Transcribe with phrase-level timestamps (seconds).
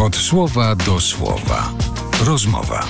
[0.00, 1.72] Od słowa do słowa.
[2.24, 2.86] Rozmowa.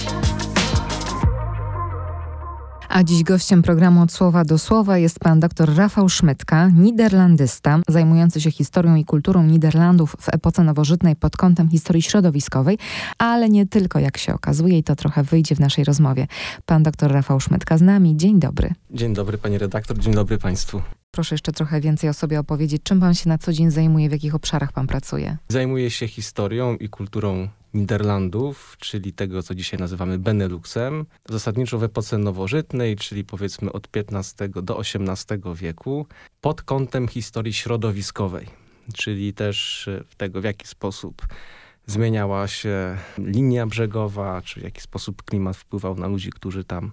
[2.97, 8.41] A dziś gościem programu Od Słowa do Słowa jest pan dr Rafał Szmytka, niderlandysta, zajmujący
[8.41, 12.79] się historią i kulturą Niderlandów w epoce nowożytnej pod kątem historii środowiskowej,
[13.19, 16.27] ale nie tylko, jak się okazuje, i to trochę wyjdzie w naszej rozmowie.
[16.67, 18.17] Pan dr Rafał Szmytka z nami.
[18.17, 18.71] Dzień dobry.
[18.91, 20.83] Dzień dobry, pani redaktor, dzień dobry państwu.
[21.11, 22.83] Proszę jeszcze trochę więcej o sobie opowiedzieć.
[22.83, 25.37] Czym pan się na co dzień zajmuje, w jakich obszarach pan pracuje?
[25.49, 32.19] Zajmuję się historią i kulturą Niderlandów, czyli tego, co dzisiaj nazywamy Beneluxem, zasadniczo w epoce
[32.19, 36.07] nowożytnej, czyli powiedzmy od XV do XVIII wieku,
[36.41, 38.47] pod kątem historii środowiskowej,
[38.95, 41.27] czyli też e, tego, w jaki sposób
[41.87, 46.93] zmieniała się linia brzegowa, czy w jaki sposób klimat wpływał na ludzi, którzy tam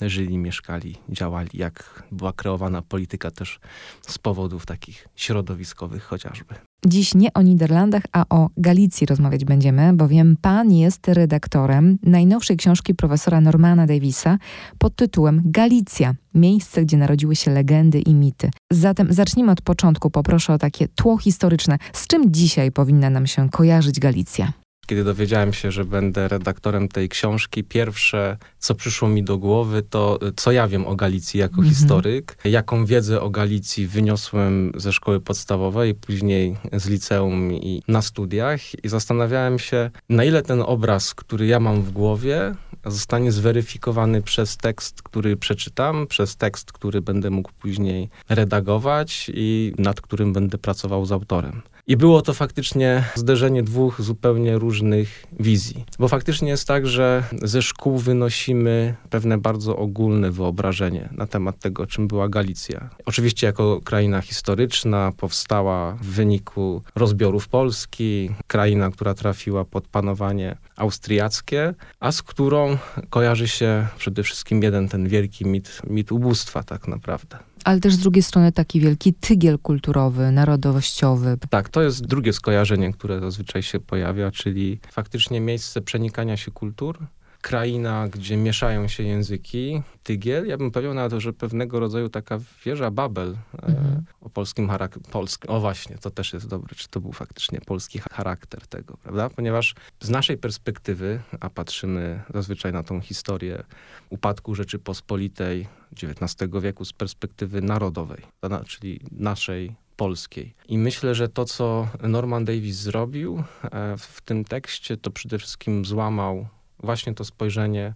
[0.00, 3.60] żyli, mieszkali, działali, jak była kreowana polityka też
[4.02, 6.54] z powodów takich środowiskowych chociażby.
[6.86, 12.94] Dziś nie o Niderlandach, a o Galicji rozmawiać będziemy, bowiem pan jest redaktorem najnowszej książki
[12.94, 14.38] profesora Normana Davisa
[14.78, 18.50] pod tytułem Galicja miejsce, gdzie narodziły się legendy i mity.
[18.72, 20.10] Zatem zacznijmy od początku.
[20.10, 21.78] Poproszę o takie tło historyczne.
[21.92, 24.63] Z czym dzisiaj powinna nam się kojarzyć Galicja?
[24.86, 30.18] Kiedy dowiedziałem się, że będę redaktorem tej książki, pierwsze, co przyszło mi do głowy, to
[30.36, 31.74] co ja wiem o Galicji jako mhm.
[31.74, 38.84] historyk, jaką wiedzę o Galicji wyniosłem ze szkoły podstawowej, później z liceum i na studiach
[38.84, 42.54] i zastanawiałem się, na ile ten obraz, który ja mam w głowie,
[42.86, 50.00] zostanie zweryfikowany przez tekst, który przeczytam, przez tekst, który będę mógł później redagować i nad
[50.00, 51.62] którym będę pracował z autorem.
[51.86, 55.84] I było to faktycznie zderzenie dwóch zupełnie różnych wizji.
[55.98, 61.86] Bo faktycznie jest tak, że ze szkół wynosimy pewne bardzo ogólne wyobrażenie na temat tego,
[61.86, 62.90] czym była Galicja.
[63.06, 71.74] Oczywiście jako kraina historyczna powstała w wyniku rozbiorów Polski, kraina, która trafiła pod panowanie austriackie,
[72.00, 72.76] a z którą
[73.10, 77.98] kojarzy się przede wszystkim jeden ten wielki mit, mit ubóstwa tak naprawdę ale też z
[77.98, 81.38] drugiej strony taki wielki tygiel kulturowy, narodowościowy.
[81.50, 86.98] Tak, to jest drugie skojarzenie, które zazwyczaj się pojawia, czyli faktycznie miejsce przenikania się kultur,
[87.44, 92.90] kraina, gdzie mieszają się języki, tygiel, ja bym powiedział nawet, że pewnego rodzaju taka wieża
[92.90, 94.04] Babel e, mhm.
[94.20, 95.10] o polskim charakterze.
[95.10, 95.50] Polskim.
[95.50, 99.30] O właśnie, to też jest dobre, czy to był faktycznie polski charakter tego, prawda?
[99.30, 103.64] Ponieważ z naszej perspektywy, a patrzymy zazwyczaj na tą historię
[104.10, 108.22] upadku Rzeczypospolitej XIX wieku z perspektywy narodowej,
[108.66, 110.54] czyli naszej polskiej.
[110.68, 115.84] I myślę, że to, co Norman Davis zrobił e, w tym tekście, to przede wszystkim
[115.84, 116.46] złamał
[116.78, 117.94] właśnie to spojrzenie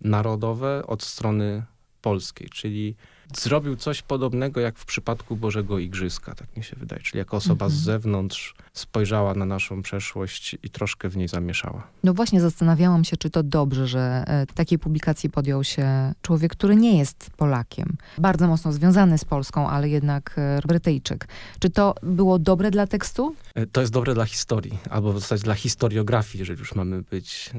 [0.00, 1.62] narodowe od strony
[2.02, 2.96] polskiej, czyli
[3.34, 7.02] zrobił coś podobnego jak w przypadku Bożego Igrzyska, tak mi się wydaje.
[7.02, 7.84] Czyli jako osoba z mhm.
[7.84, 11.86] zewnątrz spojrzała na naszą przeszłość i troszkę w niej zamieszała.
[12.04, 16.76] No właśnie zastanawiałam się, czy to dobrze, że e, takiej publikacji podjął się człowiek, który
[16.76, 17.96] nie jest Polakiem.
[18.18, 21.28] Bardzo mocno związany z Polską, ale jednak e, Brytyjczyk.
[21.58, 23.34] Czy to było dobre dla tekstu?
[23.54, 27.50] E, to jest dobre dla historii, albo w zasadzie dla historiografii, jeżeli już mamy być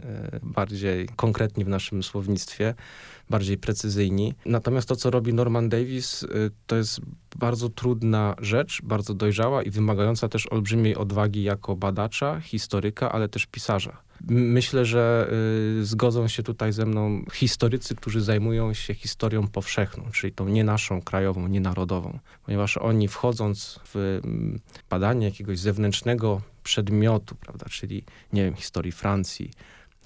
[0.43, 2.73] bardziej konkretni w naszym słownictwie
[3.29, 4.33] bardziej precyzyjni.
[4.45, 6.25] Natomiast to, co robi Norman Davis,
[6.67, 7.01] to jest
[7.37, 13.45] bardzo trudna rzecz, bardzo dojrzała i wymagająca też olbrzymiej odwagi jako badacza, historyka, ale też
[13.45, 13.97] pisarza.
[14.29, 15.29] Myślę, że
[15.81, 20.63] y, zgodzą się tutaj ze mną historycy, którzy zajmują się historią powszechną, czyli tą nie
[20.63, 24.21] naszą, krajową, nie narodową, ponieważ oni wchodząc w
[24.89, 28.03] badanie jakiegoś zewnętrznego przedmiotu, prawda, czyli
[28.33, 29.51] nie wiem, historii Francji,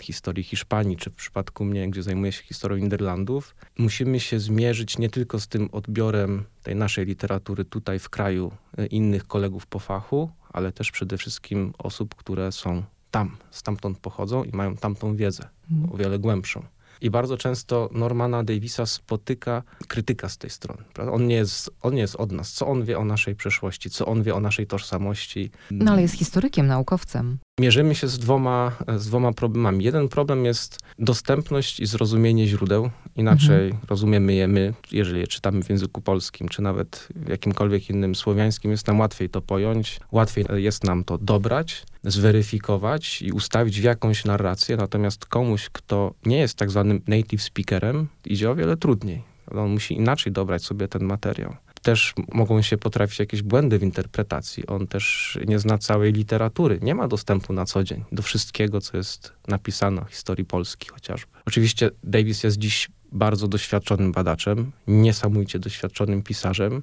[0.04, 5.10] historii Hiszpanii, czy w przypadku mnie, gdzie zajmuję się historią Niderlandów, musimy się zmierzyć nie
[5.10, 10.30] tylko z tym odbiorem tej naszej literatury tutaj w kraju, e, innych kolegów po fachu,
[10.54, 15.94] ale też przede wszystkim osób, które są tam, stamtąd pochodzą i mają tamtą wiedzę, mhm.
[15.94, 16.64] o wiele głębszą.
[17.02, 20.84] I bardzo często Normana Davisa spotyka krytyka z tej strony.
[20.94, 21.14] Prawda?
[21.14, 22.52] On, nie jest, on nie jest od nas.
[22.52, 25.52] Co on wie o naszej przeszłości, co on wie o naszej tożsamości.
[25.72, 27.38] No ale jest historykiem, naukowcem.
[27.60, 29.86] Mierzymy się z dwoma, z dwoma problemami.
[29.86, 32.90] Jeden problem jest dostępność i zrozumienie źródeł.
[33.16, 33.86] Inaczej mhm.
[33.90, 38.72] rozumiemy je my, jeżeli je czytamy w języku polskim, czy nawet w jakimkolwiek innym słowiańskim.
[38.72, 44.26] Jest nam łatwiej to pojąć, łatwiej jest nam to dobrać zweryfikować i ustawić w jakąś
[44.26, 49.24] narrację, natomiast komuś, kto nie jest tak zwanym native speakerem, idzie o wiele trudniej.
[49.56, 51.56] On musi inaczej dobrać sobie ten materiał.
[51.82, 54.68] Też mogą się potrafić jakieś błędy w interpretacji.
[54.68, 56.80] On też nie zna całej literatury.
[56.82, 61.32] Nie ma dostępu na co dzień do wszystkiego, co jest napisane o historii Polski chociażby.
[61.46, 66.82] Oczywiście Davis jest dziś bardzo doświadczonym badaczem, niesamowicie doświadczonym pisarzem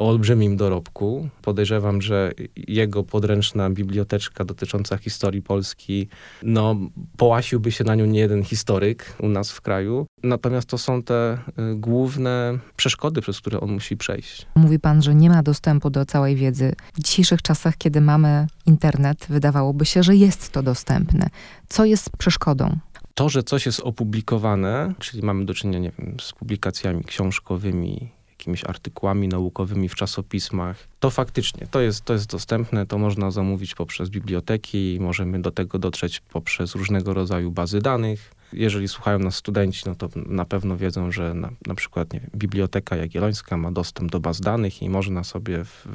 [0.00, 1.28] o olbrzymim dorobku.
[1.42, 6.08] Podejrzewam, że jego podręczna biblioteczka dotycząca historii Polski,
[6.42, 6.76] no,
[7.16, 10.06] połasiłby się na nią nie jeden historyk u nas w kraju.
[10.22, 14.46] Natomiast to są te y, główne przeszkody, przez które on musi przejść.
[14.54, 16.74] Mówi pan, że nie ma dostępu do całej wiedzy.
[16.94, 21.28] W dzisiejszych czasach, kiedy mamy internet, wydawałoby się, że jest to dostępne.
[21.68, 22.78] Co jest przeszkodą?
[23.14, 28.64] To, że coś jest opublikowane, czyli mamy do czynienia nie wiem, z publikacjami książkowymi, jakimiś
[28.64, 34.08] artykułami naukowymi w czasopismach, to faktycznie to jest, to jest dostępne, to można zamówić poprzez
[34.08, 38.34] biblioteki, możemy do tego dotrzeć poprzez różnego rodzaju bazy danych.
[38.52, 42.96] Jeżeli słuchają nas studenci, no to na pewno wiedzą, że na, na przykład wiem, Biblioteka
[42.96, 45.86] Jagiellońska ma dostęp do baz danych i można sobie w,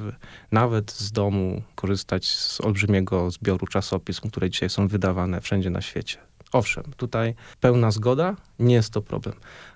[0.51, 6.17] nawet z domu korzystać z olbrzymiego zbioru czasopism, które dzisiaj są wydawane wszędzie na świecie.
[6.51, 9.35] Owszem, tutaj pełna zgoda, nie jest to problem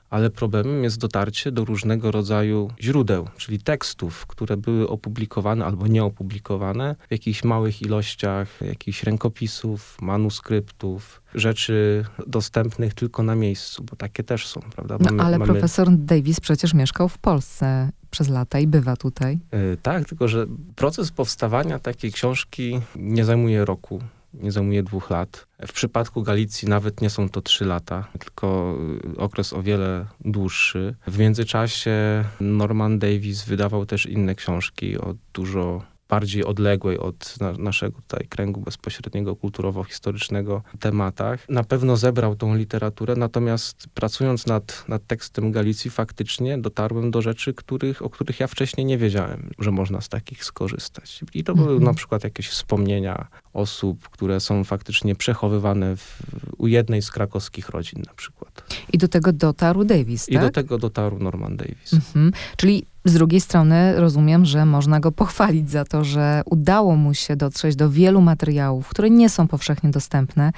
[0.09, 6.95] ale problemem jest dotarcie do różnego rodzaju źródeł, czyli tekstów, które były opublikowane albo nieopublikowane
[7.07, 14.47] w jakichś małych ilościach, jakichś rękopisów, manuskryptów, rzeczy dostępnych tylko na miejscu, bo takie też
[14.47, 14.97] są, prawda?
[14.99, 15.53] No, mamy, no, ale mamy...
[15.53, 19.39] profesor Davis przecież mieszkał w Polsce przez lata i bywa tutaj.
[19.51, 20.45] Yy, tak, tylko że
[20.75, 24.01] proces powstawania takiej książki nie zajmuje roku
[24.33, 25.47] nie zajmuje dwóch lat.
[25.67, 28.77] W przypadku Galicji nawet nie są to trzy lata, tylko
[29.17, 30.95] okres o wiele dłuższy.
[31.07, 38.01] W międzyczasie Norman Davis wydawał też inne książki o dużo bardziej odległej od na, naszego
[38.01, 41.49] tutaj kręgu bezpośredniego, kulturowo-historycznego tematach.
[41.49, 47.53] Na pewno zebrał tą literaturę, natomiast pracując nad, nad tekstem Galicji faktycznie dotarłem do rzeczy,
[47.53, 51.21] których, o których ja wcześniej nie wiedziałem, że można z takich skorzystać.
[51.33, 51.83] I to były mhm.
[51.83, 56.21] na przykład jakieś wspomnienia osób, które są faktycznie przechowywane w,
[56.57, 58.63] u jednej z krakowskich rodzin na przykład.
[58.93, 60.35] I do tego dotarł Davis, tak?
[60.35, 60.53] I do tak?
[60.53, 61.93] tego dotarł Norman Davis.
[61.93, 62.31] Mhm.
[62.57, 67.35] Czyli z drugiej strony rozumiem, że można go pochwalić za to, że udało mu się
[67.35, 70.51] dotrzeć do wielu materiałów, które nie są powszechnie dostępne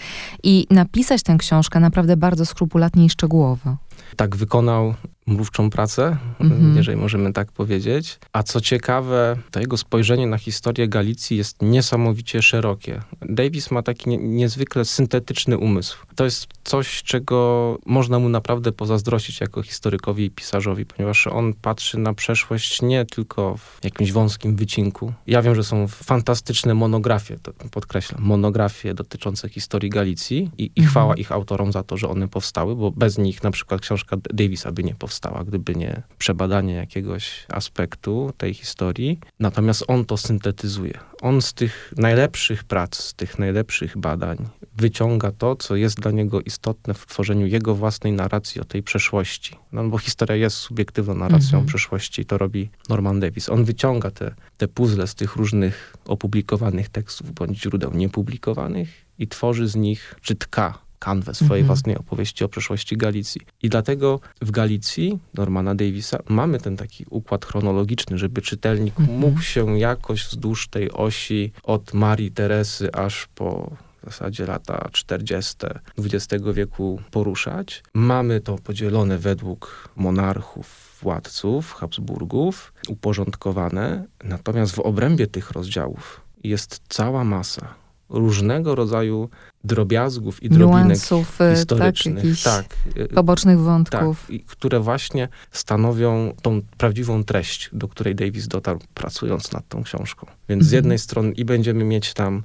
[0.44, 3.78] i napisać tę książkę naprawdę bardzo skrupulatnie i szczegółowo.
[4.16, 4.94] Tak wykonał
[5.32, 6.76] mrówczą pracę, mm-hmm.
[6.76, 8.20] jeżeli możemy tak powiedzieć.
[8.34, 13.02] A co ciekawe, to jego spojrzenie na historię Galicji jest niesamowicie szerokie.
[13.22, 15.98] Davis ma taki nie, niezwykle syntetyczny umysł.
[16.16, 22.00] To jest coś, czego można mu naprawdę pozazdrościć jako historykowi i pisarzowi, ponieważ on patrzy
[22.00, 25.14] na przeszłość nie tylko w jakimś wąskim wycinku.
[25.28, 30.86] Ja wiem, że są fantastyczne monografie, to podkreślam, monografie dotyczące historii Galicji i, i mm-hmm.
[30.86, 34.72] chwała ich autorom za to, że one powstały, bo bez nich na przykład książka Davisa
[34.72, 39.20] by nie powstała powstała, gdyby nie przebadanie jakiegoś aspektu tej historii.
[39.40, 41.00] Natomiast on to syntetyzuje.
[41.22, 44.38] On z tych najlepszych prac, z tych najlepszych badań
[44.78, 49.56] wyciąga to, co jest dla niego istotne w tworzeniu jego własnej narracji o tej przeszłości.
[49.72, 51.66] No bo historia jest subiektywną narracją mhm.
[51.66, 53.50] przeszłości, to robi Norman Davis.
[53.50, 58.90] On wyciąga te, te puzzle z tych różnych opublikowanych tekstów bądź źródeł niepublikowanych
[59.20, 61.66] i tworzy z nich, czy tka kanwę swojej mhm.
[61.66, 63.42] własnej opowieści o przeszłości Galicji.
[63.64, 69.20] I dlatego w Galicji Normana Davisa mamy ten taki układ chronologiczny, żeby czytelnik mhm.
[69.20, 73.72] mógł się jakoś wzdłuż tej osi od Marii Teresy aż po
[74.02, 75.56] w zasadzie lata 40.
[75.98, 77.84] XX wieku poruszać.
[77.94, 84.06] Mamy to podzielone według monarchów, władców, Habsburgów, uporządkowane.
[84.24, 87.81] Natomiast w obrębie tych rozdziałów jest cała masa
[88.12, 89.30] różnego rodzaju
[89.64, 92.44] drobiazgów i drobinek Niuansów, y, tak, historycznych.
[92.44, 94.28] Tak, tak, pobocznych wątków.
[94.28, 100.28] Tak, które właśnie stanowią tą prawdziwą treść, do której Davis dotarł pracując nad tą książką.
[100.50, 100.70] Więc mhm.
[100.70, 102.44] z jednej strony i będziemy mieć tam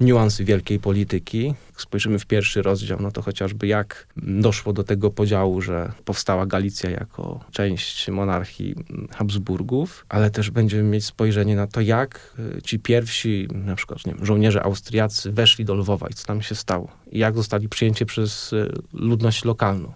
[0.00, 1.54] niuansy wielkiej polityki.
[1.76, 6.90] Spojrzymy w pierwszy rozdział, no to chociażby jak doszło do tego podziału, że powstała Galicja
[6.90, 8.74] jako część monarchii
[9.16, 14.14] Habsburgów, ale też będziemy mieć spojrzenie na to, jak y, ci pierwsi, na przykład nie
[14.14, 16.88] wiem, żołnierze austriacy weszli do Lwowa i co tam się stało.
[17.12, 19.92] I jak zostali przyjęci przez y, ludność lokalną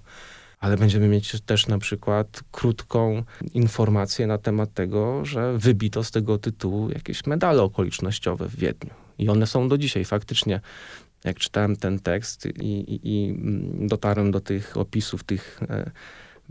[0.61, 3.23] ale będziemy mieć też na przykład krótką
[3.55, 9.06] informację na temat tego, że wybito z tego tytułu jakieś medale okolicznościowe w Wiedniu.
[9.19, 10.61] I one są do dzisiaj faktycznie.
[11.25, 13.35] Jak czytałem ten tekst i, i, i
[13.87, 15.91] dotarłem do tych opisów, tych e,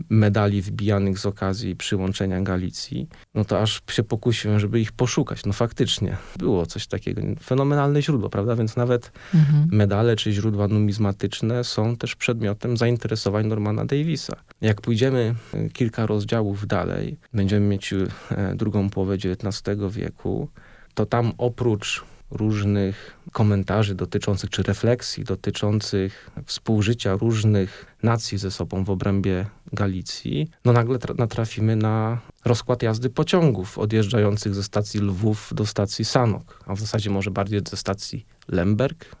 [0.08, 5.44] medali wbijanych z okazji przyłączenia Galicji, no to aż się pokusiłem, żeby ich poszukać.
[5.46, 7.22] No faktycznie było coś takiego.
[7.42, 8.56] Fenomenalne źródło, prawda?
[8.56, 9.68] Więc nawet mhm.
[9.72, 14.36] medale czy źródła numizmatyczne są też przedmiotem zainteresowań Normana Davisa.
[14.60, 18.06] Jak pójdziemy e, kilka rozdziałów dalej, będziemy mieć e,
[18.54, 20.48] drugą połowę XIX wieku,
[20.94, 28.90] to tam oprócz różnych komentarzy dotyczących, czy refleksji dotyczących współżycia różnych nacji ze sobą w
[28.90, 36.04] obrębie Galicji, no nagle natrafimy na rozkład jazdy pociągów odjeżdżających ze stacji Lwów do stacji
[36.04, 39.16] Sanok, a w zasadzie może bardziej ze stacji Lemberg.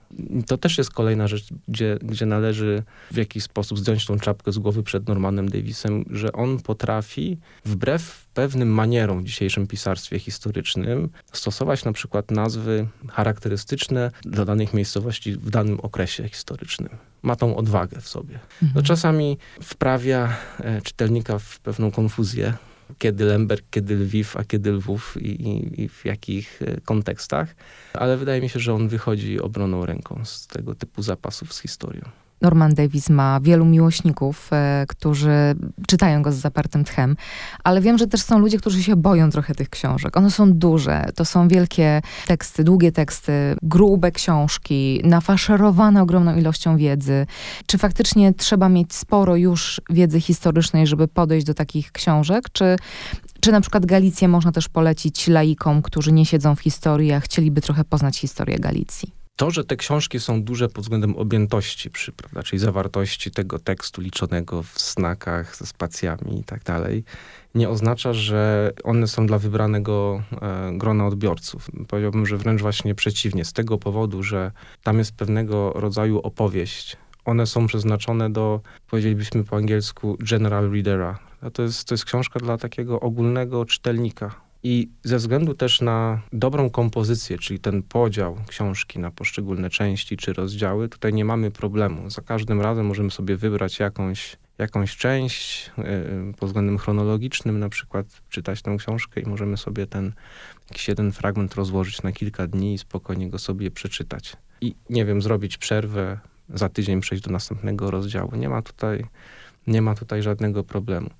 [0.46, 4.58] To też jest kolejna rzecz, gdzie, gdzie należy w jakiś sposób zdjąć tą czapkę z
[4.58, 11.84] głowy przed Normanem Davisem, że on potrafi wbrew pewnym manierom w dzisiejszym pisarstwie historycznym stosować
[11.84, 16.88] na przykład nazwy charakterystyczne dla danych miejscowości w danym okresie historycznym.
[17.22, 18.38] Ma tą odwagę w sobie.
[18.62, 18.72] Mhm.
[18.74, 22.52] To czasami wprawia e, czytelnika w pewną konfuzję,
[22.98, 27.54] kiedy Lemberg, kiedy Lwiw, a kiedy Lwów i, i, i, w jakich e, kontekstach,
[27.92, 32.02] ale wydaje mi się, że on wychodzi obroną ręką z tego typu zapasów z historią.
[32.42, 35.54] Norman Davis ma wielu miłośników, e, którzy
[35.86, 37.16] czytają go z zapartym tchem,
[37.64, 40.16] ale wiem, że też są ludzie, którzy się boją trochę tych książek.
[40.16, 47.26] One są duże, to są wielkie teksty, długie teksty, grube książki, nafaszerowane ogromną ilością wiedzy.
[47.66, 52.76] Czy faktycznie trzeba mieć sporo już wiedzy historycznej, żeby podejść do takich książek, czy
[53.40, 57.60] czy na przykład Galicję można też polecić laikom, którzy nie siedzą w historii, a chcieliby
[57.60, 59.25] trochę poznać historię Galicji?
[59.36, 64.00] To, że te książki są duże pod względem objętości, przy, prawda, czyli zawartości tego tekstu
[64.00, 67.04] liczonego w znakach ze spacjami i tak dalej,
[67.54, 71.70] nie oznacza, że one są dla wybranego e, grona odbiorców.
[71.88, 74.52] Powiedziałbym, że wręcz właśnie przeciwnie, z tego powodu, że
[74.82, 76.96] tam jest pewnego rodzaju opowieść.
[77.24, 81.18] One są przeznaczone do, powiedzielibyśmy po angielsku, general readera.
[81.52, 86.70] To jest, to jest książka dla takiego ogólnego czytelnika, i ze względu też na dobrą
[86.70, 92.10] kompozycję, czyli ten podział książki na poszczególne części czy rozdziały, tutaj nie mamy problemu.
[92.10, 98.06] Za każdym razem możemy sobie wybrać jakąś, jakąś część yy, pod względem chronologicznym, na przykład
[98.28, 100.12] czytać tę książkę i możemy sobie ten
[100.70, 104.36] jakiś jeden fragment rozłożyć na kilka dni i spokojnie go sobie przeczytać.
[104.60, 106.18] I nie wiem, zrobić przerwę,
[106.54, 108.36] za tydzień przejść do następnego rozdziału.
[108.36, 109.04] Nie ma tutaj,
[109.66, 111.10] nie ma tutaj żadnego problemu.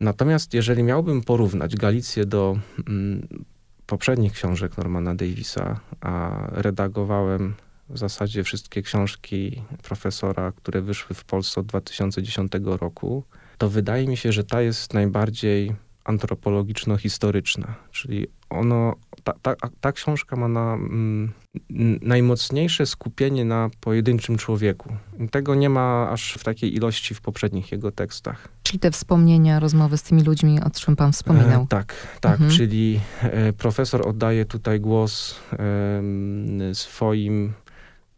[0.00, 3.44] Natomiast jeżeli miałbym porównać Galicję do mm,
[3.86, 7.54] poprzednich książek Normana Davisa, a redagowałem
[7.88, 13.24] w zasadzie wszystkie książki profesora, które wyszły w Polsce od 2010 roku,
[13.58, 20.36] to wydaje mi się, że ta jest najbardziej antropologiczno-historyczna, czyli ono, ta, ta, ta książka
[20.36, 21.32] ma na, mm,
[22.02, 24.92] najmocniejsze skupienie na pojedynczym człowieku.
[25.30, 28.48] Tego nie ma aż w takiej ilości w poprzednich jego tekstach.
[28.62, 31.62] Czyli te wspomnienia, rozmowy z tymi ludźmi, o czym pan wspominał.
[31.62, 32.50] E, tak, tak, mhm.
[32.50, 37.52] czyli e, profesor oddaje tutaj głos e, swoim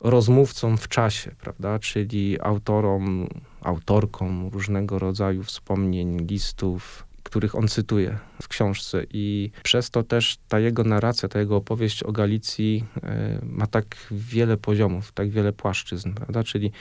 [0.00, 3.28] rozmówcom w czasie, prawda, czyli autorom,
[3.62, 9.04] autorkom różnego rodzaju wspomnień, listów, których on cytuje w książce.
[9.10, 13.96] I przez to też ta jego narracja, ta jego opowieść o Galicji e, ma tak
[14.10, 16.44] wiele poziomów, tak wiele płaszczyzn, prawda?
[16.44, 16.72] Czyli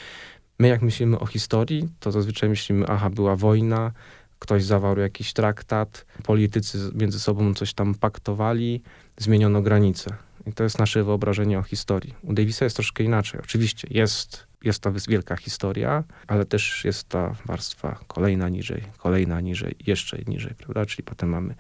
[0.60, 3.92] my jak myślimy o historii, to zazwyczaj myślimy, aha, była wojna,
[4.40, 8.82] ktoś zawarł jakiś traktat, politycy między sobą coś tam paktowali,
[9.18, 10.16] zmieniono granice.
[10.48, 12.16] I to jest nasze wyobrażenie o historii.
[12.24, 13.40] U Davisa jest troszkę inaczej.
[13.44, 19.76] Oczywiście jest jest to wielka historia, ale też jest ta warstwa kolejna niżej, kolejna niżej,
[19.88, 20.86] jeszcze niżej, prawda?
[20.86, 21.56] Czyli potem mamy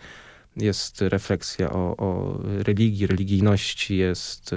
[0.57, 4.55] jest refleksja o, o, religii, religijności, jest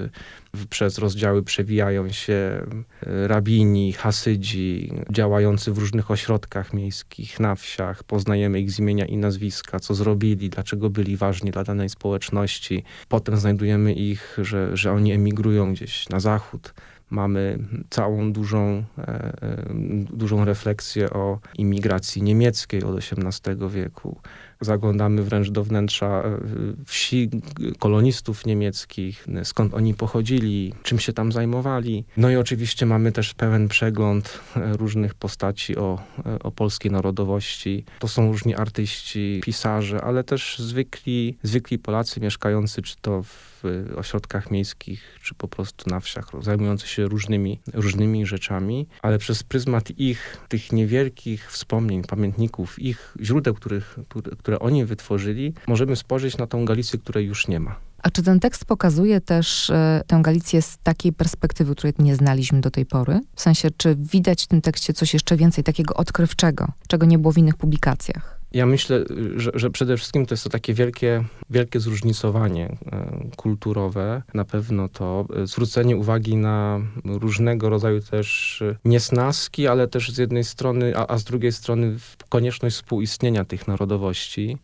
[0.71, 2.67] przez rozdziały przewijają się
[3.03, 8.05] rabini, hasydzi, działający w różnych ośrodkach miejskich, na wsiach.
[8.05, 12.85] Poznajemy ich z imienia i nazwiska, co zrobili, dlaczego byli ważni dla danej społeczności.
[13.09, 16.75] Potem znajdujemy ich, że, że oni emigrują gdzieś na zachód
[17.15, 17.59] mamy
[17.91, 19.65] całą dużą, e, e,
[20.13, 24.21] dużą refleksję o imigracji niemieckiej od XVIII wieku.
[24.61, 26.39] Zaglądamy wręcz do wnętrza e,
[26.87, 27.31] wsi
[27.79, 32.05] kolonistów niemieckich, skąd oni pochodzili, czym się tam zajmowali.
[32.17, 35.99] No i oczywiście mamy też pełen przegląd różnych postaci o,
[36.43, 37.85] o polskiej narodowości.
[37.99, 43.65] To są różni artyści, pisarze, ale też zwykli, zwykli Polacy mieszkający czy to w
[43.97, 49.91] ośrodkach miejskich, czy po prostu na wsiach, zajmujący się różnymi, różnymi rzeczami, ale przez pryzmat
[49.99, 53.99] ich, tych niewielkich wspomnień, pamiętników, ich źródeł, których,
[54.39, 57.77] które, które oni wytworzyli, możemy spojrzeć na tą Galicję, której już nie ma.
[58.03, 62.61] A czy ten tekst pokazuje też e, tę Galicję z takiej perspektywy, której nie znaliśmy
[62.61, 63.21] do tej pory?
[63.35, 67.33] W sensie, czy widać w tym tekście coś jeszcze więcej takiego odkrywczego, czego nie było
[67.33, 68.41] w innych publikacjach?
[68.55, 69.05] Ja myślę,
[69.37, 74.23] że, że, przede wszystkim to jest to takie wielkie, wielkie zróżnicowanie e, kulturowe.
[74.35, 80.19] Na pewno to e, zwrócenie uwagi na różnego rodzaju też e, niesnaski, ale też z
[80.19, 81.97] jednej strony, a, a z drugiej strony
[82.29, 84.59] konieczność współistnienia tych narodowości.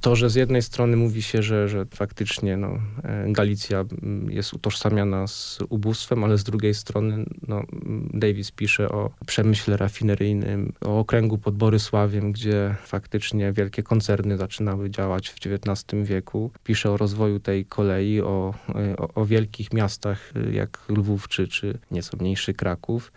[0.00, 4.54] To, że z jednej strony mówi się, że, że faktycznie no, e, Galicja mm, jest
[4.54, 7.62] utożsamiana z ubóstwem, ale z drugiej strony no,
[8.14, 15.28] Davis pisze o przemyśle rafineryjnym, o okręgu pod Borysławiem, gdzie faktycznie wielkie koncerny zaczynały działać
[15.28, 16.50] w XIX wieku.
[16.64, 21.48] Pisze o rozwoju tej kolei, o, e, o, o wielkich miastach e, jak Lwów czy,
[21.48, 23.12] czy nieco mniejszy Kraków.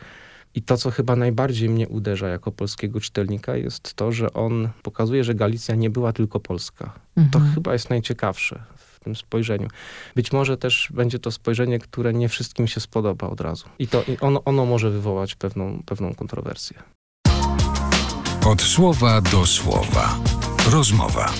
[0.55, 5.23] I to, co chyba najbardziej mnie uderza jako polskiego czytelnika, jest to, że on pokazuje,
[5.23, 6.93] że Galicja nie była tylko polska.
[7.17, 7.29] Mhm.
[7.31, 9.67] To chyba jest najciekawsze w tym spojrzeniu.
[10.15, 13.65] Być może też będzie to spojrzenie, które nie wszystkim się spodoba od razu.
[13.79, 16.83] I to i ono, ono może wywołać pewną, pewną kontrowersję.
[18.45, 20.19] Od słowa do słowa.
[20.71, 21.31] Rozmowa.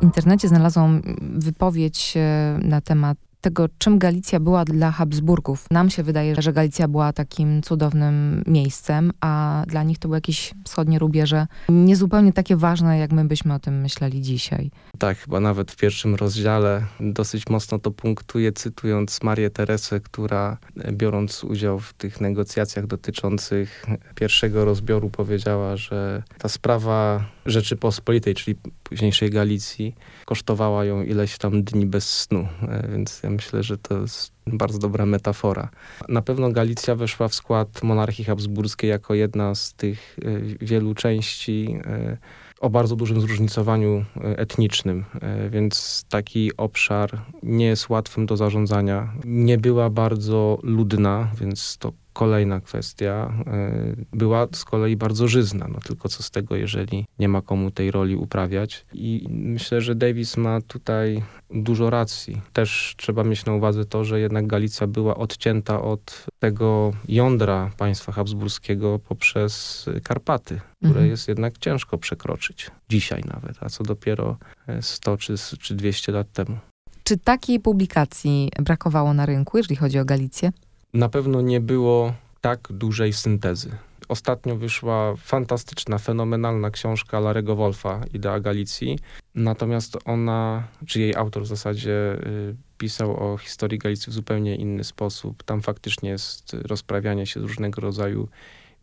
[0.00, 5.66] W internecie znalazłam wypowiedź e, na temat tego, czym Galicja była dla Habsburgów.
[5.70, 10.54] Nam się wydaje, że Galicja była takim cudownym miejscem, a dla nich to były jakieś
[10.64, 14.70] wschodnie rubieże niezupełnie takie ważne, jak my byśmy o tym myśleli dzisiaj.
[14.98, 20.58] Tak, chyba nawet w pierwszym rozdziale dosyć mocno to punktuje, cytując Marię Teresę, która
[20.92, 29.30] biorąc udział w tych negocjacjach dotyczących pierwszego rozbioru powiedziała, że ta sprawa Rzeczypospolitej, czyli późniejszej
[29.30, 34.32] Galicji, kosztowała ją ileś tam dni bez snu, e, więc ja myślę, że to jest
[34.46, 35.68] bardzo dobra metafora.
[36.08, 41.78] Na pewno Galicja weszła w skład monarchii habsburskiej jako jedna z tych e, wielu części
[41.86, 42.16] e,
[42.60, 45.04] o bardzo dużym zróżnicowaniu etnicznym,
[45.50, 49.12] więc taki obszar nie jest łatwym do zarządzania.
[49.24, 55.78] Nie była bardzo ludna, więc to Kolejna kwestia e, była z kolei bardzo żyzna, no
[55.80, 58.86] tylko co z tego, jeżeli nie ma komu tej roli uprawiać.
[58.92, 62.40] I myślę, że Davis ma tutaj dużo racji.
[62.52, 68.12] Też trzeba mieć na uwadze to, że jednak Galicja była odcięta od tego jądra państwa
[68.12, 71.10] habsburskiego poprzez Karpaty, które mhm.
[71.10, 72.70] jest jednak ciężko przekroczyć.
[72.88, 74.36] Dzisiaj nawet, a co dopiero
[74.80, 76.56] 100 czy, czy 200 lat temu.
[77.04, 80.52] Czy takiej publikacji brakowało na rynku, jeżeli chodzi o Galicję?
[80.96, 83.70] Na pewno nie było tak dużej syntezy.
[84.08, 88.98] Ostatnio wyszła fantastyczna, fenomenalna książka Larego Wolfa, Idea Galicji.
[89.34, 94.84] Natomiast ona, czy jej autor w zasadzie y, pisał o historii Galicji w zupełnie inny
[94.84, 95.42] sposób.
[95.42, 98.28] Tam faktycznie jest rozprawianie się z różnego rodzaju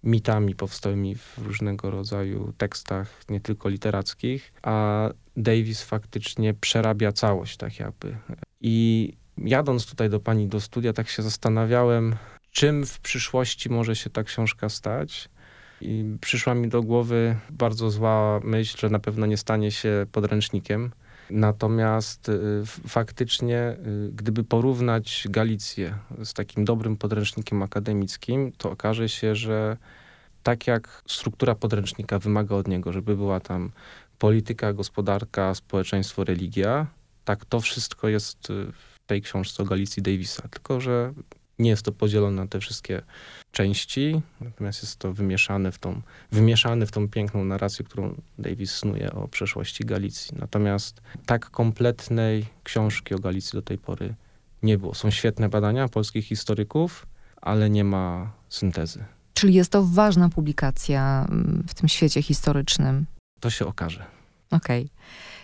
[0.03, 7.79] mitami powstałymi w różnego rodzaju tekstach, nie tylko literackich, a Davis faktycznie przerabia całość, tak
[7.79, 8.17] jakby.
[8.61, 12.15] I jadąc tutaj do pani do studia, tak się zastanawiałem,
[12.51, 15.29] czym w przyszłości może się ta książka stać.
[15.81, 20.91] I przyszła mi do głowy bardzo zła myśl, że na pewno nie stanie się podręcznikiem.
[21.29, 29.35] Natomiast y, faktycznie, y, gdyby porównać Galicję z takim dobrym podręcznikiem akademickim, to okaże się,
[29.35, 29.77] że
[30.43, 33.71] tak jak struktura podręcznika wymaga od niego, żeby była tam
[34.19, 36.87] polityka, gospodarka, społeczeństwo, religia,
[37.25, 38.71] tak to wszystko jest y,
[39.07, 41.13] tej książce o Galicji Davisa, tylko że
[41.59, 43.01] nie jest to podzielone na te wszystkie
[43.51, 49.11] części, natomiast jest to wymieszane w tą, wymieszane w tą piękną narrację, którą Davis snuje
[49.13, 50.37] o przeszłości Galicji.
[50.39, 54.15] Natomiast tak kompletnej książki o Galicji do tej pory
[54.63, 54.95] nie było.
[54.95, 57.07] Są świetne badania polskich historyków,
[57.41, 59.05] ale nie ma syntezy.
[59.33, 63.05] Czyli jest to ważna publikacja mm, w tym świecie historycznym.
[63.39, 64.05] To się okaże.
[64.53, 64.81] Okej.
[64.81, 65.03] Okay.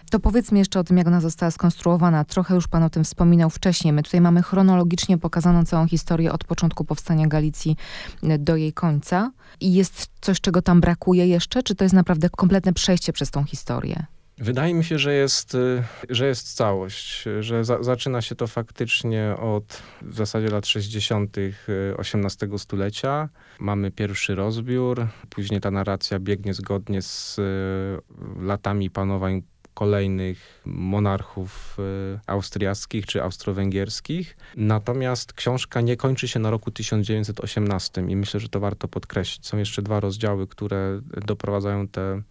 [0.09, 2.23] To powiedzmy jeszcze o tym, jak ona została skonstruowana.
[2.23, 3.93] Trochę już pan o tym wspominał wcześniej.
[3.93, 7.77] My tutaj mamy chronologicznie pokazaną całą historię od początku powstania Galicji
[8.23, 9.31] e, do jej końca.
[9.59, 13.43] I jest coś, czego tam brakuje jeszcze, czy to jest naprawdę kompletne przejście przez tą
[13.43, 14.05] historię?
[14.41, 19.35] Wydaje mi się, że jest, e, że jest całość, że za, zaczyna się to faktycznie
[19.39, 21.37] od w zasadzie lat 60.
[21.97, 23.29] XVIII e, stulecia.
[23.59, 27.39] Mamy pierwszy rozbiór, później ta narracja biegnie zgodnie z
[28.39, 29.41] latami panowań
[29.73, 31.77] kolejnych monarchów
[32.15, 34.37] y, austriackich czy austro-węgierskich.
[34.55, 39.47] Natomiast książka nie kończy się na roku 1918 i myślę, że to warto podkreślić.
[39.47, 42.21] Są jeszcze dwa rozdziały, które doprowadzają te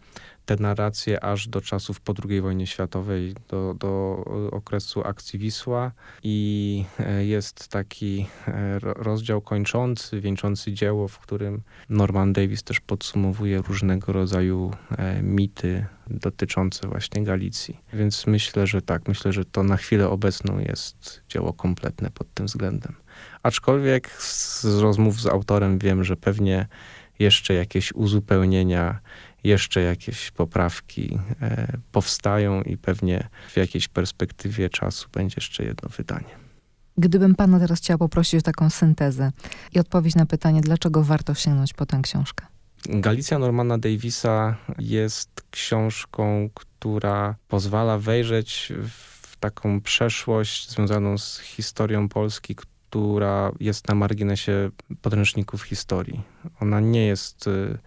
[0.49, 6.85] te narracje aż do czasów po II wojnie światowej, do, do okresu akcji Wisła i
[7.01, 14.13] e, jest taki e, rozdział kończący, wieńczący dzieło, w którym Norman Davis też podsumowuje różnego
[14.13, 17.81] rodzaju e, mity dotyczące właśnie Galicji.
[17.93, 22.47] Więc myślę, że tak, myślę, że to na chwilę obecną jest dzieło kompletne pod tym
[22.47, 22.95] względem.
[23.43, 26.67] Aczkolwiek z rozmów z autorem wiem, że pewnie
[27.19, 29.01] jeszcze jakieś uzupełnienia
[29.45, 36.49] jeszcze jakieś poprawki e, powstają i pewnie w jakiejś perspektywie czasu będzie jeszcze jedno wydanie.
[36.99, 39.33] Gdybym pana teraz chciała poprosić o taką syntezę
[39.73, 42.47] i odpowiedź na pytanie, dlaczego warto sięgnąć po tę książkę?
[42.87, 52.55] Galicja Normana Davisa jest książką, która pozwala wejrzeć w taką przeszłość związaną z historią Polski,
[52.55, 54.71] która jest na marginesie
[55.03, 56.23] podręczników historii.
[56.61, 57.79] Ona nie jest y,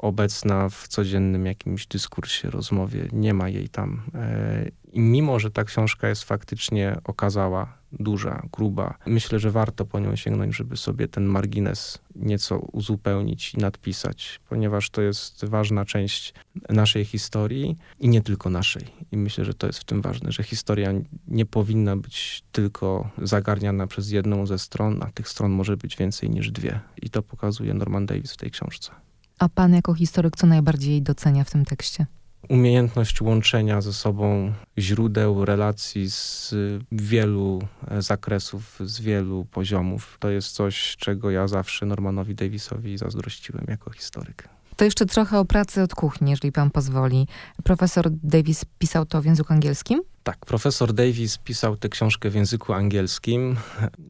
[0.00, 3.08] obecna w codziennym jakimś dyskursie, rozmowie.
[3.12, 4.02] Nie ma jej tam.
[4.14, 10.00] E, I mimo, że ta książka jest faktycznie okazała, duża, gruba, myślę, że warto po
[10.00, 16.34] nią sięgnąć, żeby sobie ten margines nieco uzupełnić i nadpisać, ponieważ to jest ważna część
[16.68, 18.86] naszej historii i nie tylko naszej.
[19.12, 20.92] I myślę, że to jest w tym ważne, że historia
[21.28, 26.30] nie powinna być tylko zagarniana przez jedną ze stron, a tych stron może być więcej
[26.30, 26.80] niż dwie.
[27.02, 28.90] I to pokazuje Norman Davis w tej książce.
[29.40, 32.06] A pan jako historyk co najbardziej docenia w tym tekście?
[32.48, 36.54] Umiejętność łączenia ze sobą źródeł, relacji z
[36.92, 40.16] wielu e, zakresów, z wielu poziomów.
[40.20, 44.48] To jest coś, czego ja zawsze Normanowi Davisowi zazdrościłem jako historyk.
[44.76, 47.26] To jeszcze trochę o pracy od kuchni, jeżeli pan pozwoli.
[47.64, 50.02] Profesor Davis pisał to w języku angielskim?
[50.30, 53.56] Tak, profesor Davis pisał tę książkę w języku angielskim.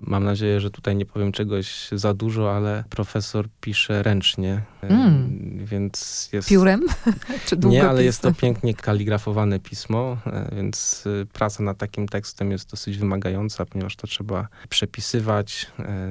[0.00, 5.40] Mam nadzieję, że tutaj nie powiem czegoś za dużo, ale profesor pisze ręcznie, mm.
[5.64, 6.48] więc jest...
[6.48, 6.86] Piórem?
[7.46, 12.50] Czy Nie, ale jest to pięknie kaligrafowane pismo, e, więc e, praca nad takim tekstem
[12.50, 15.66] jest dosyć wymagająca, ponieważ to trzeba przepisywać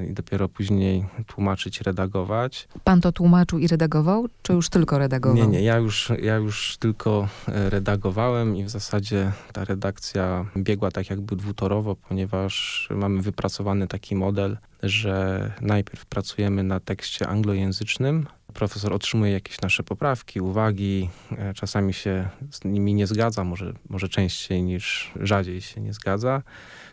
[0.09, 2.67] i dopiero później tłumaczyć, redagować.
[2.83, 5.37] Pan to tłumaczył i redagował, czy już tylko redagował?
[5.37, 10.91] Nie, nie, ja już, ja już tylko redagowałem i w zasadzie ta redakcja akcja biegła
[10.91, 18.93] tak jakby dwutorowo, ponieważ mamy wypracowany taki model, że najpierw pracujemy na tekście anglojęzycznym, profesor
[18.93, 24.63] otrzymuje jakieś nasze poprawki, uwagi, e, czasami się z nimi nie zgadza, może, może częściej
[24.63, 26.41] niż rzadziej się nie zgadza.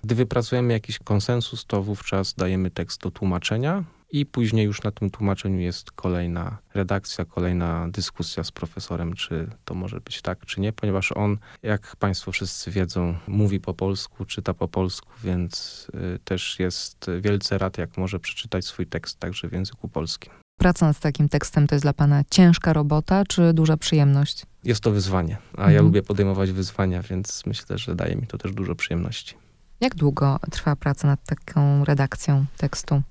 [0.04, 5.10] Gdy wypracujemy jakiś konsensus, to wówczas dajemy tekst do tłumaczenia, i później już na tym
[5.10, 10.72] tłumaczeniu jest kolejna redakcja, kolejna dyskusja z profesorem, czy to może być tak, czy nie,
[10.72, 16.58] ponieważ on, jak Państwo wszyscy wiedzą, mówi po polsku, czyta po polsku, więc y, też
[16.58, 20.32] jest wielce rad, jak może przeczytać swój tekst także w języku polskim.
[20.58, 24.46] Praca nad takim tekstem to jest dla Pana ciężka robota, czy duża przyjemność?
[24.64, 25.74] Jest to wyzwanie, a mhm.
[25.74, 29.34] ja lubię podejmować wyzwania, więc myślę, że daje mi to też dużo przyjemności.
[29.80, 33.02] Jak długo trwa praca nad taką redakcją tekstu?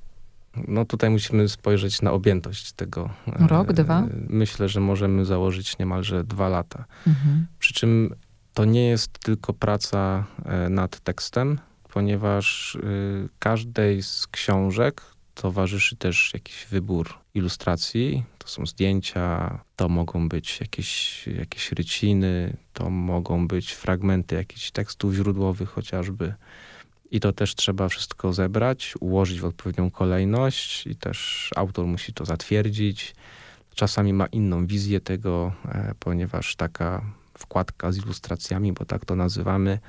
[0.67, 3.09] No tutaj musimy spojrzeć na objętość tego.
[3.27, 4.07] Rok, dwa?
[4.29, 6.85] Myślę, że możemy założyć niemalże dwa lata.
[7.07, 7.47] Mhm.
[7.59, 8.15] Przy czym
[8.53, 11.59] to nie jest tylko praca e, nad tekstem,
[11.93, 15.01] ponieważ y, każdej z książek
[15.35, 18.23] towarzyszy też jakiś wybór ilustracji.
[18.37, 25.13] To są zdjęcia, to mogą być jakieś, jakieś ryciny, to mogą być fragmenty jakichś tekstów
[25.13, 26.33] źródłowych chociażby.
[27.11, 32.25] I to też trzeba wszystko zebrać, ułożyć w odpowiednią kolejność i też autor musi to
[32.25, 33.15] zatwierdzić.
[33.75, 37.01] Czasami ma inną wizję tego, e, ponieważ taka
[37.37, 39.79] wkładka z ilustracjami, bo tak to nazywamy,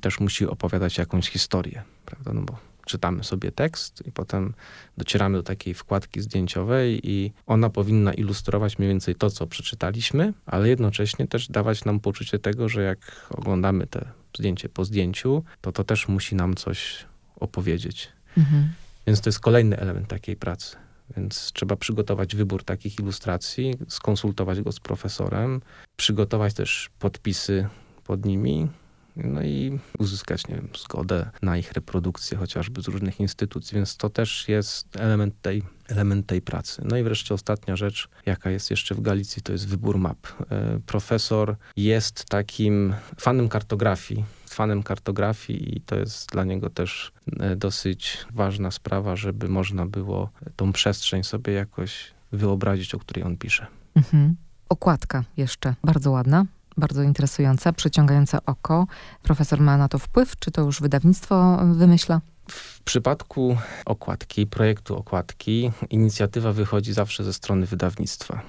[0.00, 2.32] też musi opowiadać jakąś historię, prawda?
[2.32, 4.54] No bo czytamy sobie tekst i potem
[4.98, 10.68] docieramy do takiej wkładki zdjęciowej i ona powinna ilustrować mniej więcej to, co przeczytaliśmy, ale
[10.68, 15.84] jednocześnie też dawać nam poczucie tego, że jak oglądamy te zdjęcie po zdjęciu, to to
[15.84, 18.08] też musi nam coś opowiedzieć.
[18.38, 18.68] Mhm.
[19.06, 20.76] Więc to jest kolejny element takiej pracy.
[21.16, 25.60] Więc trzeba przygotować wybór takich ilustracji, skonsultować go z profesorem,
[25.96, 27.68] przygotować też podpisy
[28.04, 28.68] pod nimi,
[29.16, 34.10] no i uzyskać, nie wiem, zgodę na ich reprodukcję chociażby z różnych instytucji, więc to
[34.10, 36.82] też jest element tej, element tej pracy.
[36.84, 40.26] No i wreszcie ostatnia rzecz, jaka jest jeszcze w Galicji, to jest wybór map.
[40.50, 47.56] E, profesor jest takim fanem kartografii, fanem kartografii i to jest dla niego też e,
[47.56, 53.66] dosyć ważna sprawa, żeby można było tą przestrzeń sobie jakoś wyobrazić, o której on pisze.
[53.96, 54.36] Mhm.
[54.68, 56.46] Okładka jeszcze bardzo ładna
[56.76, 58.86] bardzo interesująca, przyciągająca oko.
[59.22, 60.36] Profesor ma na to wpływ?
[60.36, 62.20] Czy to już wydawnictwo wymyśla?
[62.48, 63.56] W przypadku
[63.86, 68.42] okładki, projektu okładki, inicjatywa wychodzi zawsze ze strony wydawnictwa.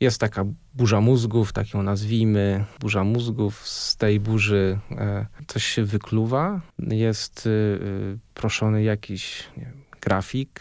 [0.00, 3.68] Jest taka burza mózgów, tak ją nazwijmy, burza mózgów.
[3.68, 6.60] Z tej burzy e, coś się wykluwa.
[6.78, 7.50] Jest e,
[8.34, 10.60] proszony jakiś wiem, grafik,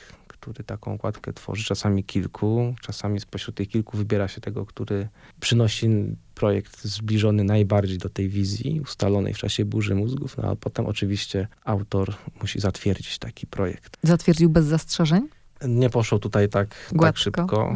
[0.51, 5.07] który taką okładkę tworzy, czasami kilku, czasami spośród tych kilku wybiera się tego, który
[5.39, 5.89] przynosi
[6.35, 11.47] projekt zbliżony najbardziej do tej wizji ustalonej w czasie burzy mózgów, no a potem oczywiście
[11.65, 13.97] autor musi zatwierdzić taki projekt.
[14.03, 15.27] Zatwierdził bez zastrzeżeń?
[15.67, 17.73] Nie poszło tutaj tak, tak szybko,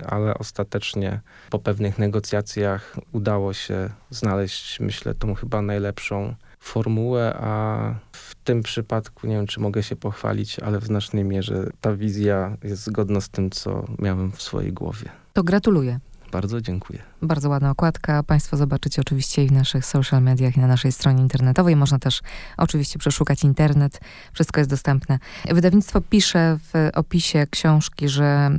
[0.00, 7.94] y, ale ostatecznie po pewnych negocjacjach udało się znaleźć, myślę, tą chyba najlepszą formułę, a
[8.12, 12.56] w tym przypadku nie wiem, czy mogę się pochwalić, ale w znacznej mierze ta wizja
[12.64, 15.10] jest zgodna z tym, co miałem w swojej głowie.
[15.32, 16.00] To gratuluję.
[16.32, 16.98] Bardzo dziękuję.
[17.22, 18.22] Bardzo ładna okładka.
[18.22, 21.76] Państwo zobaczycie oczywiście i w naszych social mediach, i na naszej stronie internetowej.
[21.76, 22.20] Można też
[22.56, 24.00] oczywiście przeszukać internet.
[24.32, 25.18] Wszystko jest dostępne.
[25.50, 28.50] Wydawnictwo pisze w opisie książki, że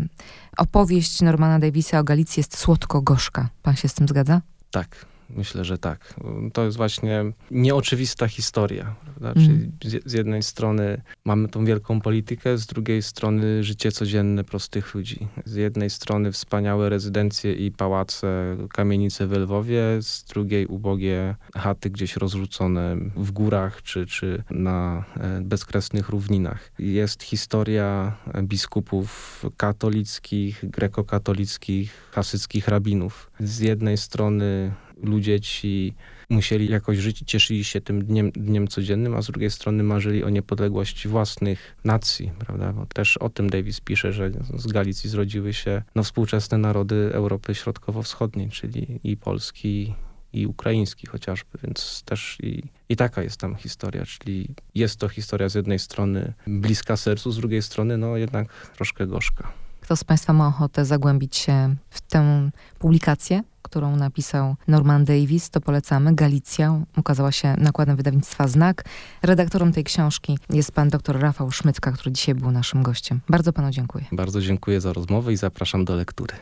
[0.57, 3.49] opowieść Normana Davisa o Galicji jest słodko-gorzka.
[3.63, 4.41] Pan się z tym zgadza?
[4.71, 5.05] Tak.
[5.29, 6.13] Myślę, że tak.
[6.53, 8.95] To jest właśnie nieoczywista historia.
[9.05, 9.41] Prawda?
[9.41, 9.71] Mm.
[9.79, 14.95] Czyli z, z jednej strony mamy tą wielką politykę, z drugiej strony życie codzienne prostych
[14.95, 15.27] ludzi.
[15.45, 22.15] Z jednej strony wspaniałe rezydencje i pałace, kamienice w Lwowie, z drugiej ubogie chaty gdzieś
[22.15, 26.71] rozrzucone w górach czy, czy na e, bezkresnych równinach.
[26.79, 33.31] Jest historia biskupów katolickich, grekokatolickich, hasyckich rabinów.
[33.39, 34.71] Z jednej strony
[35.03, 35.93] ludzie ci
[36.29, 40.23] musieli jakoś żyć i cieszyli się tym dniem, dniem codziennym, a z drugiej strony marzyli
[40.23, 42.73] o niepodległości własnych nacji, prawda?
[42.73, 47.55] Bo też o tym Davis pisze, że z Galicji zrodziły się no, współczesne narody Europy
[47.55, 49.93] Środkowo-Wschodniej, czyli i Polski,
[50.33, 55.49] i ukraiński chociażby, więc też i, i taka jest tam historia, czyli jest to historia
[55.49, 59.66] z jednej strony bliska sercu, z drugiej strony no jednak troszkę gorzka.
[59.87, 65.61] Kto z Państwa ma ochotę zagłębić się w tę publikację, którą napisał Norman Davis, to
[65.61, 66.15] polecamy.
[66.15, 68.83] Galicja ukazała się nakładem wydawnictwa Znak.
[69.21, 73.19] Redaktorem tej książki jest pan dr Rafał Szmytka, który dzisiaj był naszym gościem.
[73.29, 74.05] Bardzo panu dziękuję.
[74.11, 76.33] Bardzo dziękuję za rozmowę i zapraszam do lektury.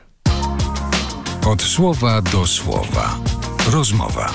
[1.48, 3.20] Od słowa do słowa.
[3.72, 4.34] Rozmowa.